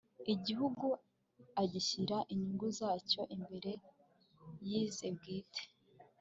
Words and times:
igihugu, 0.33 0.87
agashyira 1.61 2.17
inyungu 2.33 2.67
zacyo 2.79 3.21
imbere 3.35 3.71
y'ize 4.67 5.07
bwite 5.17 5.63